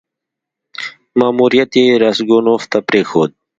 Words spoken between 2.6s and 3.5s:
ته پرېښود.